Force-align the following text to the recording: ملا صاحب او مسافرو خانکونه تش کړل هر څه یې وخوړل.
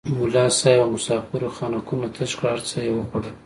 ملا 0.19 0.45
صاحب 0.59 0.79
او 0.83 0.89
مسافرو 0.95 1.49
خانکونه 1.57 2.07
تش 2.15 2.31
کړل 2.39 2.51
هر 2.53 2.59
څه 2.69 2.77
یې 2.85 2.91
وخوړل. 2.93 3.35